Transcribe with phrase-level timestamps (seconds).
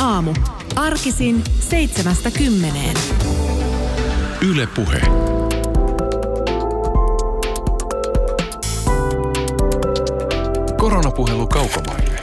[0.00, 0.34] aamu.
[0.76, 2.96] Arkisin seitsemästä kymmeneen.
[4.50, 5.00] Yle Puhe.
[10.78, 12.20] Koronapuhelu kaukomaille.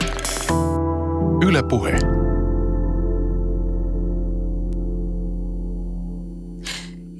[1.46, 1.98] Yle Puhe.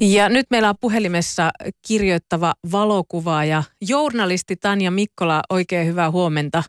[0.01, 1.51] Ja nyt meillä on puhelimessa
[1.89, 5.43] kirjoittava valokuvaaja, journalisti Tanja Mikkola.
[5.51, 6.63] Oikein hyvää huomenta.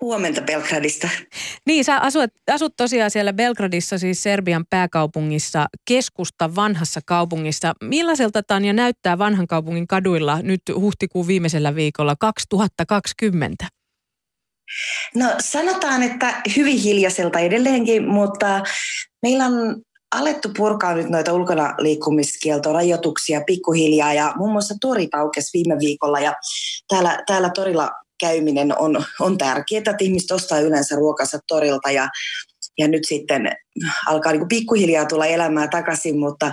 [0.00, 1.08] Huomenta Belgradista.
[1.66, 7.72] Niin, sä asut, asut tosiaan siellä Belgradissa, siis Serbian pääkaupungissa, keskusta vanhassa kaupungissa.
[7.84, 13.66] Millaiselta Tanja näyttää vanhan kaupungin kaduilla nyt huhtikuun viimeisellä viikolla 2020?
[15.14, 18.62] No sanotaan, että hyvin hiljaiselta edelleenkin, mutta
[19.22, 19.82] meillä on
[20.12, 26.34] alettu purkaa nyt noita ulkona liikkumiskieltorajoituksia pikkuhiljaa ja muun muassa tori paukesi viime viikolla ja
[26.88, 27.90] täällä, täällä torilla
[28.22, 32.08] käyminen on, on tärkeää, että ihmiset ostaa yleensä ruokansa torilta ja,
[32.78, 33.42] ja nyt sitten
[34.06, 36.52] alkaa niin pikkuhiljaa tulla elämää takaisin, mutta,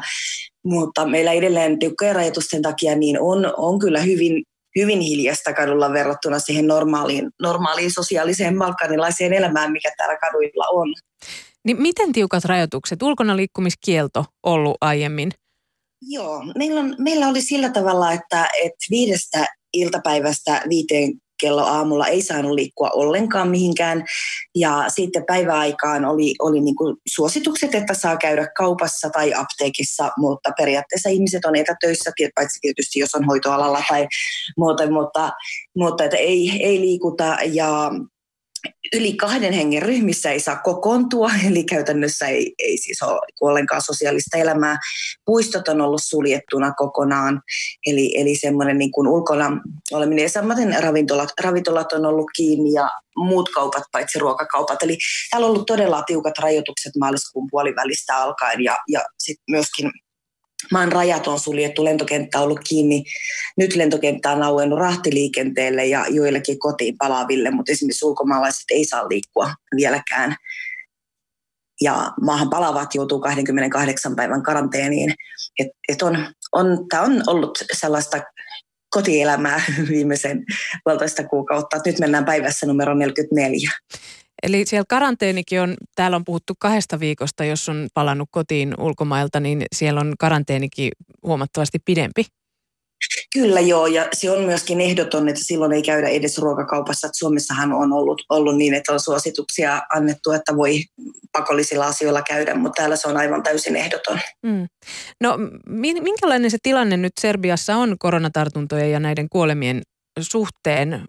[0.66, 4.44] mutta meillä edelleen tiukkojen rajoitusten takia niin on, on kyllä hyvin,
[4.76, 10.94] hyvin hiljasta kadulla verrattuna siihen normaaliin, normaaliin sosiaaliseen balkanilaiseen elämään, mikä täällä kaduilla on.
[11.66, 13.02] Niin miten tiukat rajoitukset?
[13.02, 15.32] Ulkona liikkumiskielto ollut aiemmin?
[16.02, 22.22] Joo, meillä, on, meillä oli sillä tavalla, että, että viidestä iltapäivästä viiteen kello aamulla ei
[22.22, 24.04] saanut liikkua ollenkaan mihinkään.
[24.56, 30.52] Ja sitten päiväaikaan oli, oli niin kuin suositukset, että saa käydä kaupassa tai apteekissa, mutta
[30.58, 34.08] periaatteessa ihmiset on etätöissä, paitsi tietysti jos on hoitoalalla tai
[34.58, 35.32] muuten, mutta,
[35.78, 37.38] mutta että ei, ei liikuta.
[37.52, 37.92] Ja
[38.94, 44.38] yli kahden hengen ryhmissä ei saa kokoontua, eli käytännössä ei, ei siis ole ollenkaan sosiaalista
[44.38, 44.78] elämää.
[45.26, 47.42] Puistot on ollut suljettuna kokonaan,
[47.86, 50.24] eli, eli semmoinen niin kuin ulkona oleminen.
[50.24, 54.84] Ja samaten ravintolat, ravintolat on ollut kiinni ja muut kaupat, paitsi ruokakaupat.
[54.84, 54.98] Eli
[55.32, 59.92] täällä on ollut todella tiukat rajoitukset maaliskuun puolivälistä alkaen ja, ja sitten myöskin
[60.72, 63.04] maan rajat on suljettu, lentokenttä on ollut kiinni.
[63.58, 69.54] Nyt lentokenttä on auennut rahtiliikenteelle ja joillekin kotiin palaaville, mutta esimerkiksi ulkomaalaiset ei saa liikkua
[69.76, 70.36] vieläkään.
[71.82, 75.14] Ja maahan palaavat joutuu 28 päivän karanteeniin.
[75.60, 78.22] Et, et on, on, Tämä on ollut sellaista
[78.90, 80.46] kotielämää viimeisen
[80.84, 81.78] puolitoista kuukautta.
[81.86, 83.70] Nyt mennään päivässä numero 44.
[84.44, 89.66] Eli siellä karanteenikin on, täällä on puhuttu kahdesta viikosta, jos on palannut kotiin ulkomailta, niin
[89.76, 90.92] siellä on karanteenikin
[91.24, 92.26] huomattavasti pidempi.
[93.34, 97.08] Kyllä joo, ja se on myöskin ehdoton, että silloin ei käydä edes ruokakaupassa.
[97.08, 100.84] Että Suomessahan on ollut, ollut niin, että on suosituksia annettu, että voi
[101.32, 104.20] pakollisilla asioilla käydä, mutta täällä se on aivan täysin ehdoton.
[104.44, 104.68] Mm.
[105.22, 105.38] No
[106.02, 109.82] minkälainen se tilanne nyt Serbiassa on koronatartuntojen ja näiden kuolemien
[110.20, 111.06] suhteen,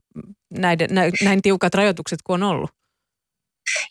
[0.50, 0.88] näiden,
[1.24, 2.70] näin tiukat rajoitukset kuin on ollut?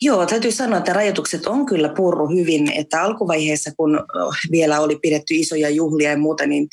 [0.02, 2.72] Joo, täytyy sanoa, että rajoitukset on kyllä purru hyvin.
[2.72, 4.04] Että alkuvaiheessa, kun
[4.50, 6.68] vielä oli pidetty isoja juhlia ja muuta, niin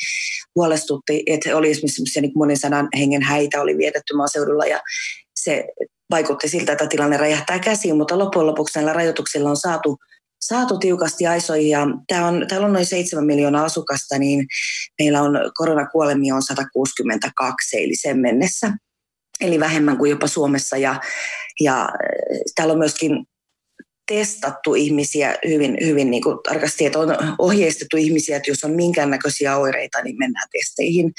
[0.56, 4.82] huolestutti, että oli esimerkiksi niin monen sadan hengen häitä oli vietetty maaseudulla ja
[5.36, 5.66] se
[6.12, 9.98] vaikutti siltä, että tilanne räjähtää käsiin, mutta loppujen lopuksi näillä rajoituksilla on saatu
[10.42, 14.46] saatu tiukasti aisoihin ja tää on, täällä on noin 7 miljoonaa asukasta, niin
[15.00, 18.74] meillä on koronakuolemia on 162 sen mennessä
[19.42, 20.78] eli vähemmän kuin jopa Suomessa.
[20.78, 21.00] Ja,
[21.60, 21.90] ja äh,
[22.56, 23.26] täällä on myöskin
[24.08, 29.58] testattu ihmisiä hyvin, hyvin niin kuin tarkasti, että on ohjeistettu ihmisiä, että jos on minkäännäköisiä
[29.58, 31.12] oireita, niin mennään testeihin.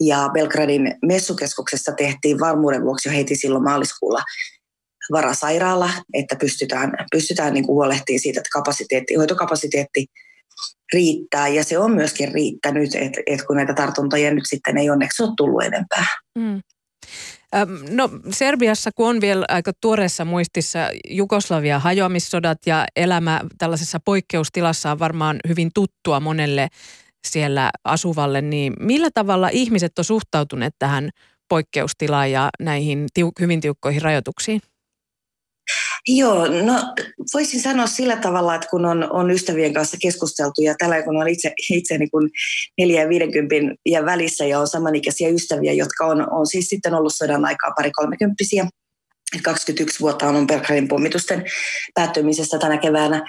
[0.00, 4.22] Ja Belgradin messukeskuksessa tehtiin varmuuden vuoksi jo heti silloin maaliskuulla
[5.12, 10.06] varasairaala, että pystytään, pystytään niin kuin huolehtimaan siitä, että kapasiteetti, hoitokapasiteetti
[10.92, 11.48] riittää.
[11.48, 15.32] Ja se on myöskin riittänyt, että, että kun näitä tartuntoja nyt sitten ei onneksi ole
[15.36, 16.06] tullut enempää.
[16.38, 16.60] Mm.
[17.90, 24.98] No Serbiassa, kun on vielä aika tuoreessa muistissa Jugoslavia hajoamissodat ja elämä tällaisessa poikkeustilassa on
[24.98, 26.68] varmaan hyvin tuttua monelle
[27.26, 31.10] siellä asuvalle, niin millä tavalla ihmiset on suhtautuneet tähän
[31.48, 34.60] poikkeustilaan ja näihin tiu- hyvin tiukkoihin rajoituksiin?
[36.08, 36.94] Joo, no
[37.34, 41.28] voisin sanoa sillä tavalla, että kun on, on ystävien kanssa keskusteltu ja tällä kun on
[41.28, 42.30] itse, itse niin kuin
[42.78, 47.14] neljä ja viidenkympin ja välissä ja on samanikäisiä ystäviä, jotka on, on siis sitten ollut
[47.14, 48.68] sodan aikaa pari kolmekymppisiä.
[49.42, 51.44] 21 vuotta on Belgradin pommitusten
[51.94, 53.24] päättymisestä tänä keväänä,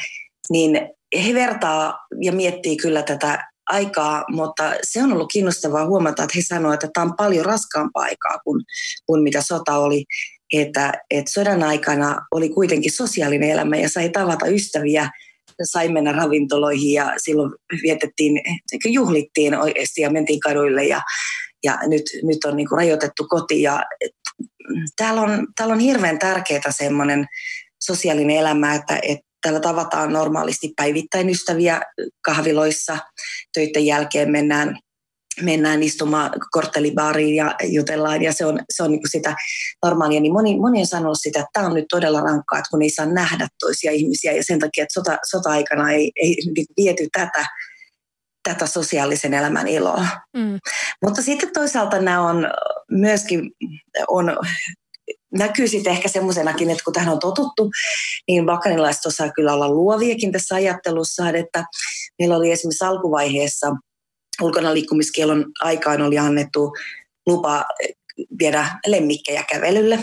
[0.50, 0.90] niin
[1.26, 6.42] he vertaa ja miettii kyllä tätä aikaa, mutta se on ollut kiinnostavaa huomata, että he
[6.48, 8.64] sanoivat, että tämä on paljon raskaampaa aikaa kuin,
[9.06, 10.06] kuin mitä sota oli
[10.62, 15.10] että, että sodan aikana oli kuitenkin sosiaalinen elämä ja sai tavata ystäviä,
[15.64, 17.52] sai mennä ravintoloihin ja silloin
[17.84, 18.42] vietettiin,
[18.86, 21.02] juhlittiin oikeasti ja mentiin kaduille ja,
[21.64, 23.84] ja nyt, nyt on niin kuin rajoitettu koti ja
[24.96, 27.26] täällä on, täällä on hirveän tärkeää semmoinen
[27.80, 31.82] sosiaalinen elämä, että, että täällä tavataan normaalisti päivittäin ystäviä
[32.26, 32.98] kahviloissa,
[33.54, 34.78] töiden jälkeen mennään
[35.42, 39.36] mennään istumaan korttelibaariin ja jutellaan ja se on, se on niin sitä
[39.86, 42.82] normaalia, niin moni, moni on sanonut sitä, että tämä on nyt todella rankkaa, että kun
[42.82, 46.36] ei saa nähdä toisia ihmisiä ja sen takia, että sota, sota-aikana ei, ei
[46.78, 47.46] viety tätä,
[48.44, 50.08] tätä sosiaalisen elämän iloa.
[50.38, 50.60] Mm.
[51.06, 52.48] Mutta sitten toisaalta nämä on
[52.92, 53.52] myöskin
[54.08, 54.38] on
[55.34, 57.72] näkyy sitten ehkä semmoisenakin, että kun tähän on totuttu,
[58.28, 61.66] niin bakkanilaiset osaa kyllä olla luoviakin tässä ajattelussa, että
[62.20, 63.68] meillä oli esimerkiksi alkuvaiheessa–
[64.44, 66.74] ulkona liikkumiskielon aikaan oli annettu
[67.28, 67.66] lupa
[68.40, 70.00] viedä lemmikkejä kävelylle,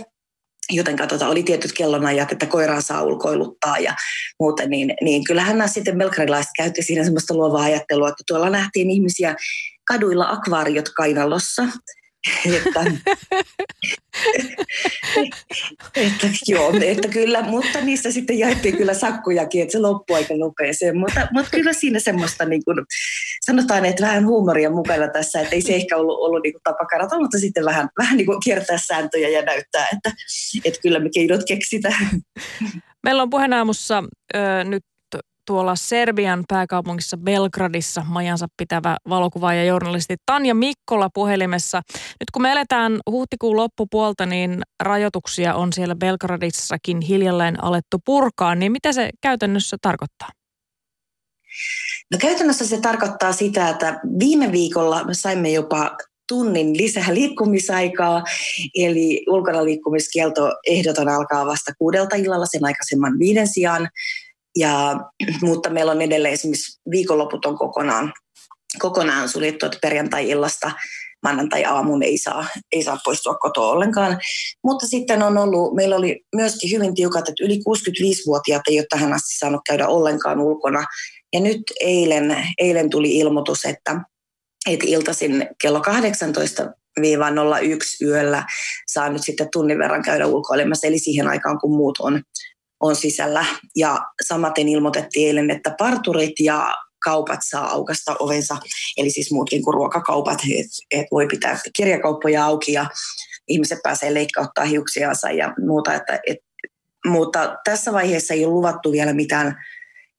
[0.70, 3.94] joten katsotaan, oli tietyt kellonajat, että koiraa saa ulkoiluttaa ja
[4.40, 8.90] muuten, niin, niin kyllähän nämä sitten belgradilaiset käytti siinä semmoista luovaa ajattelua, että tuolla nähtiin
[8.90, 9.36] ihmisiä
[9.84, 11.62] kaduilla akvaariot kainalossa,
[12.56, 12.84] että,
[15.96, 20.98] että, joo, että kyllä, mutta niistä sitten jaettiin kyllä sakkujakin, että se loppui aika nopeeseen.
[20.98, 22.76] Mutta, mutta kyllä siinä semmoista, niin kuin,
[23.40, 27.20] sanotaan, että vähän huumoria mukana tässä, että ei se ehkä ollut, ollut niin tapa karata,
[27.20, 30.12] mutta sitten vähän, vähän niin kuin kiertää sääntöjä ja näyttää, että,
[30.64, 32.08] että kyllä me keinot keksitään.
[33.04, 34.04] Meillä on puheenaamussa
[34.34, 34.82] ö, nyt
[35.46, 41.82] tuolla Serbian pääkaupungissa Belgradissa majansa pitävä valokuvaaja journalisti Tanja Mikkola puhelimessa.
[41.94, 48.72] Nyt kun me eletään huhtikuun loppupuolta, niin rajoituksia on siellä Belgradissakin hiljalleen alettu purkaa, niin
[48.72, 50.28] mitä se käytännössä tarkoittaa?
[52.12, 55.96] No käytännössä se tarkoittaa sitä, että viime viikolla me saimme jopa
[56.28, 58.24] tunnin lisää liikkumisaikaa,
[58.74, 63.88] eli ulkona liikkumiskielto ehdoton alkaa vasta kuudelta illalla sen aikaisemman viiden sijaan.
[64.56, 64.96] Ja,
[65.42, 68.12] mutta meillä on edelleen esimerkiksi viikonloput on kokonaan,
[68.78, 70.70] kokonaan suljettu, että perjantai-illasta
[71.22, 74.18] maanantai-aamuun ei saa, ei saa poistua kotoa ollenkaan.
[74.64, 79.12] Mutta sitten on ollut, meillä oli myöskin hyvin tiukat, että yli 65-vuotiaat ei ole tähän
[79.12, 80.84] asti saanut käydä ollenkaan ulkona.
[81.32, 84.00] Ja nyt eilen, eilen tuli ilmoitus, että,
[84.70, 86.72] että iltaisin kello 18
[87.60, 88.44] 01 yöllä
[88.86, 92.22] saa nyt sitten tunnin verran käydä ulkoilemassa, eli siihen aikaan kun muut on,
[92.80, 93.44] on sisällä.
[93.76, 96.74] Ja samaten ilmoitettiin eilen, että parturit ja
[97.04, 98.56] kaupat saa aukasta ovensa,
[98.96, 102.86] eli siis muutkin kuin ruokakaupat, että et voi pitää kirjakauppoja auki ja
[103.48, 105.94] ihmiset pääsee leikkauttaa hiuksiansa ja muuta.
[105.94, 106.38] Että, et,
[107.06, 109.56] mutta tässä vaiheessa ei ole luvattu vielä mitään,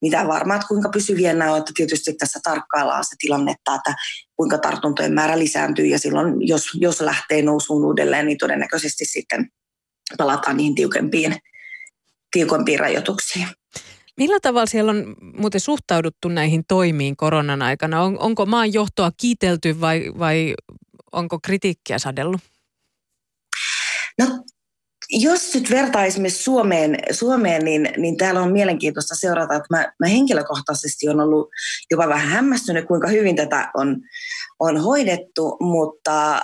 [0.01, 3.95] mitään varmaa, että kuinka pysyviä nämä on, että tietysti tässä tarkkaillaan se tilannetta, että
[4.35, 9.51] kuinka tartuntojen määrä lisääntyy ja silloin jos, jos lähtee nousuun uudelleen, niin todennäköisesti sitten
[10.17, 11.35] palataan niihin tiukempiin
[12.31, 13.47] tiukompiin rajoituksiin.
[14.17, 18.03] Millä tavalla siellä on muuten suhtauduttu näihin toimiin koronan aikana?
[18.03, 20.53] On, onko maan johtoa kiitelty vai, vai
[21.11, 22.41] onko kritiikkiä sadellut?
[24.19, 24.25] No
[25.09, 30.07] jos nyt vertaa esimerkiksi Suomeen, Suomeen niin, niin täällä on mielenkiintoista seurata, että mä, mä
[30.07, 31.49] henkilökohtaisesti on ollut
[31.91, 33.97] jopa vähän hämmästynyt, kuinka hyvin tätä on,
[34.59, 36.41] on hoidettu, mutta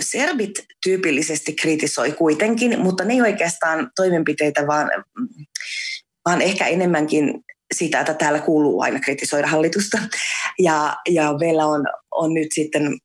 [0.00, 0.52] serbit
[0.84, 4.90] tyypillisesti kritisoi kuitenkin, mutta ne ei oikeastaan toimenpiteitä, vaan,
[6.24, 7.34] vaan ehkä enemmänkin
[7.74, 9.98] sitä, että täällä kuuluu aina kritisoida hallitusta.
[10.58, 12.98] Ja, ja meillä on, on nyt sitten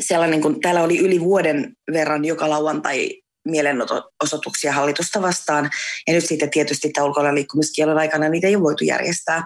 [0.00, 5.70] sellainen, kun täällä oli yli vuoden verran joka lauantai mielenosoituksia hallitusta vastaan,
[6.06, 9.44] ja nyt sitten tietysti tämä ulkona liikkumiskielon aikana niitä ei voitu järjestää,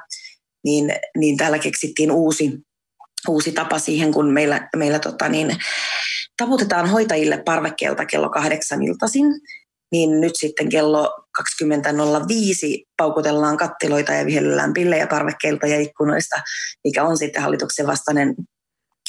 [0.65, 2.53] niin, niin täällä keksittiin uusi,
[3.29, 5.57] uusi tapa siihen, kun meillä, meillä tota niin,
[6.37, 9.27] taputetaan hoitajille parvekkeelta kello kahdeksan iltaisin,
[9.93, 11.25] niin nyt sitten kello
[11.65, 16.43] 20.05 paukutellaan kattiloita ja vihellellään pillejä parvekkeilta ja ikkunoista,
[16.85, 18.35] mikä on sitten hallituksen vastainen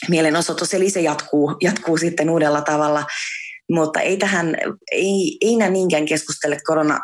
[0.10, 0.74] mielenosoitus.
[0.74, 3.06] Eli se jatkuu, jatkuu sitten uudella tavalla.
[3.72, 4.55] Mutta ei tähän,
[4.91, 7.00] ei, ei enää niinkään keskustele korona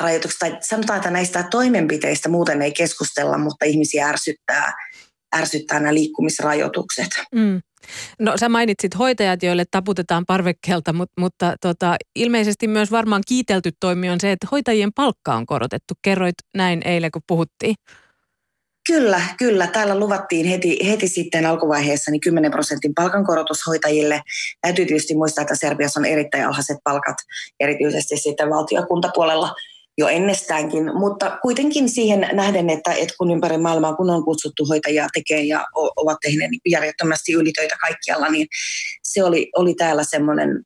[0.00, 4.72] rajoituksista, tai sanotaan, että näistä toimenpiteistä muuten ei keskustella, mutta ihmisiä ärsyttää,
[5.36, 7.08] ärsyttää nämä liikkumisrajoitukset.
[7.34, 7.60] Mm.
[8.18, 14.10] No sä mainitsit hoitajat, joille taputetaan parvekkeelta, mutta, mutta tota, ilmeisesti myös varmaan kiitelty toimi
[14.10, 15.94] on se, että hoitajien palkka on korotettu.
[16.02, 17.74] Kerroit näin eilen, kun puhuttiin.
[18.90, 19.66] Kyllä, kyllä.
[19.66, 24.22] Täällä luvattiin heti, heti sitten alkuvaiheessa niin 10 prosentin palkankorotus hoitajille.
[24.60, 27.16] Täytyy tietysti muistaa, että Serbiassa on erittäin alhaiset palkat,
[27.60, 29.54] erityisesti sitten valtiokuntapuolella
[29.98, 35.08] jo ennestäänkin, mutta kuitenkin siihen nähden, että, että kun ympäri maailmaa kun on kutsuttu hoitajia
[35.14, 35.64] tekemään ja
[35.96, 38.46] ovat tehneet niin järjettömästi ylitöitä kaikkialla, niin
[39.02, 40.62] se oli, oli täällä semmoinen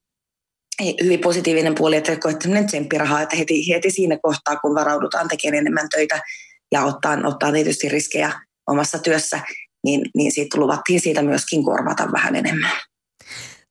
[1.03, 5.89] hyvin positiivinen puoli, että koettaminen tsemppirahaa, että heti, heti siinä kohtaa, kun varaudutaan tekemään enemmän
[5.89, 6.21] töitä
[6.73, 8.33] ja ottaa, ottaa tietysti riskejä
[8.67, 9.41] omassa työssä,
[9.85, 12.71] niin, niin siitä luvattiin siitä myöskin korvata vähän enemmän.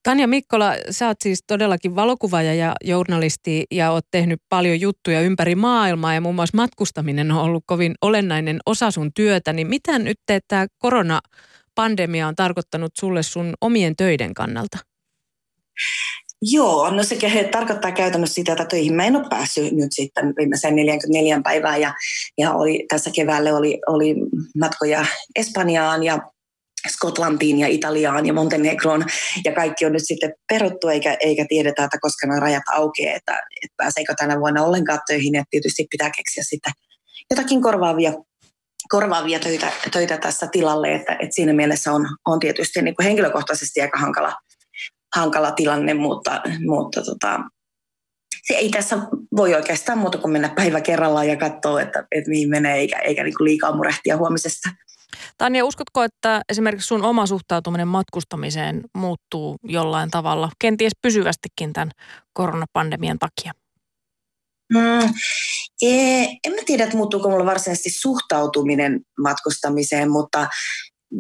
[0.04, 5.56] Tanja Mikkola, sä oot siis todellakin valokuvaaja ja journalisti ja oot tehnyt paljon juttuja ympäri
[5.56, 9.54] maailmaa ja muun muassa matkustaminen on ollut kovin olennainen osa sun työtä.
[9.54, 14.78] Niin mitä nyt tämä koronapandemia on tarkoittanut sulle sun omien töiden kannalta?
[16.52, 17.18] Joo, no se
[17.52, 21.82] tarkoittaa käytännössä sitä, että töihin mä en ole päässyt nyt sitten viimeiseen 44 päivään.
[21.82, 21.94] Ja,
[22.38, 24.16] ja oli, tässä keväälle oli, oli
[24.60, 26.20] matkoja Espanjaan ja
[26.88, 29.06] Skotlantiin ja Italiaan ja Montenegroon.
[29.46, 33.34] Ja kaikki on nyt sitten peruttu eikä, eikä tiedetä, että koska nämä rajat aukeaa, että,
[33.34, 35.34] että pääseekö tänä vuonna ollenkaan töihin.
[35.34, 36.74] Ja tietysti pitää keksiä sitten
[37.32, 38.14] jotakin korvaavia
[38.90, 43.82] korvaavia töitä, töitä tässä tilalle, että, että siinä mielessä on, on tietysti niin kuin henkilökohtaisesti
[43.82, 44.34] aika hankala,
[45.16, 47.40] hankala tilanne, mutta, mutta tota,
[48.44, 48.98] se ei tässä
[49.36, 53.24] voi oikeastaan muuta kuin mennä päivä kerrallaan ja katsoa, että, että mihin menee, eikä, eikä
[53.24, 54.70] niin kuin liikaa murehtia huomisesta.
[55.38, 61.92] Tanja, uskotko, että esimerkiksi sun oma suhtautuminen matkustamiseen muuttuu jollain tavalla, kenties pysyvästikin tämän
[62.34, 63.52] koronapandemian takia?
[64.74, 65.14] Mm,
[66.44, 70.48] en mä tiedä, että muuttuuko mulla varsinaisesti suhtautuminen matkustamiseen, mutta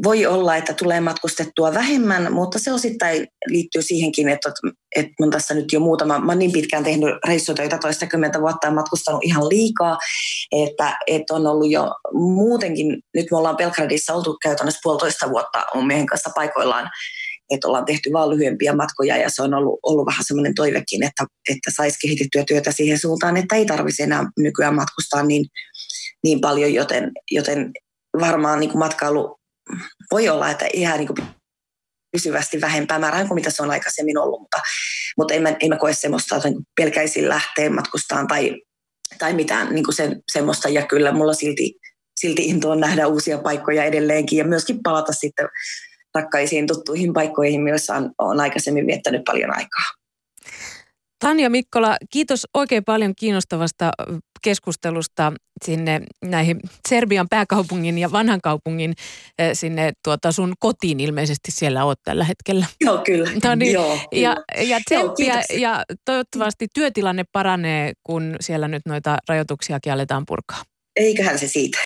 [0.03, 4.51] voi olla, että tulee matkustettua vähemmän, mutta se osittain liittyy siihenkin, että,
[4.95, 9.23] että mun tässä nyt jo muutama, mä niin pitkään tehnyt reissutöitä toistakymmentä vuotta ja matkustanut
[9.23, 9.97] ihan liikaa,
[10.51, 15.87] että, että on ollut jo muutenkin, nyt me ollaan Belgradissa oltu käytännössä puolitoista vuotta mun
[15.87, 16.89] miehen kanssa paikoillaan,
[17.49, 21.25] että ollaan tehty vaan lyhyempiä matkoja ja se on ollut, ollut vähän semmoinen toivekin, että,
[21.49, 25.45] että saisi kehitettyä työtä siihen suuntaan, että ei tarvitsisi enää nykyään matkustaa niin,
[26.23, 27.71] niin paljon, joten, joten
[28.19, 29.37] varmaan niin matkailu
[30.11, 31.27] voi olla, että ihan niin kuin
[32.11, 34.57] pysyvästi vähempää määrää kuin mitä se on aikaisemmin ollut, mutta,
[35.17, 38.61] mutta en, mä, en mä koe semmoista, että niin pelkäisin lähteä matkustaan tai,
[39.19, 40.69] tai mitään niin kuin se, semmoista.
[40.69, 41.73] Ja kyllä mulla silti,
[42.19, 45.47] silti into on nähdä uusia paikkoja edelleenkin ja myöskin palata sitten
[46.15, 49.85] rakkaisiin tuttuihin paikkoihin, joissa on, on aikaisemmin viettänyt paljon aikaa.
[51.19, 53.91] Tanja Mikkola, kiitos oikein paljon kiinnostavasta
[54.43, 55.33] keskustelusta
[55.65, 56.59] sinne näihin
[56.89, 58.93] Serbian pääkaupungin ja vanhan kaupungin
[59.39, 62.65] eh, sinne tuota sun kotiin ilmeisesti siellä oot tällä hetkellä.
[62.81, 63.29] Joo, kyllä.
[63.43, 69.17] No niin, Joo, ja, ja tsemppiä Joo, ja toivottavasti työtilanne paranee, kun siellä nyt noita
[69.29, 70.63] rajoituksiakin aletaan purkaa.
[70.95, 71.79] Eiköhän se siitä.